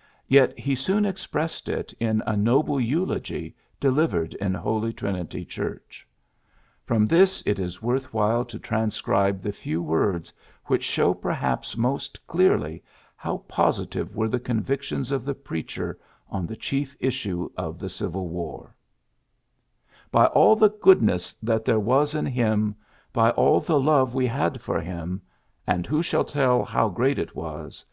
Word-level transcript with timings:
''Yet 0.26 0.58
he 0.58 0.74
PHILLIPS 0.74 0.86
BEOOKS 0.86 0.86
31 0.86 0.96
soon 0.96 1.04
expressed 1.06 1.68
it 1.68 1.92
in 2.00 2.20
a 2.26 2.36
noble 2.36 2.78
enlogy 2.78 3.54
de 3.78 3.90
livered 3.92 4.34
in 4.40 4.54
Holy 4.54 4.92
Trinity 4.92 5.44
Church. 5.44 6.04
From 6.82 7.06
this 7.06 7.44
it 7.46 7.60
is 7.60 7.80
worth 7.80 8.12
while 8.12 8.44
to 8.44 8.58
transcribe 8.58 9.40
the 9.40 9.52
few 9.52 9.80
words 9.80 10.32
which 10.64 10.82
show 10.82 11.14
perhaps 11.14 11.76
most 11.76 12.26
clearly 12.26 12.82
how 13.14 13.36
positive 13.46 14.16
were 14.16 14.26
the 14.26 14.40
convictions 14.40 15.12
of 15.12 15.24
the 15.24 15.32
preacher 15.32 15.96
on 16.28 16.44
the 16.44 16.56
chief 16.56 16.96
issue 16.98 17.48
of 17.56 17.78
the 17.78 17.88
Civil 17.88 18.26
War: 18.30 18.74
^^By 20.12 20.28
all 20.34 20.56
the 20.56 20.70
goodness 20.70 21.34
that 21.34 21.64
there 21.64 21.78
was 21.78 22.16
in 22.16 22.26
him, 22.26 22.74
by 23.12 23.30
all 23.30 23.60
the 23.60 23.78
love 23.78 24.12
we 24.12 24.26
had 24.26 24.60
for 24.60 24.80
him, 24.80 25.22
and 25.68 25.86
who 25.86 26.02
shall 26.02 26.24
tell 26.24 26.64
how 26.64 26.88
great 26.88 27.20
it 27.20 27.36
was? 27.36 27.84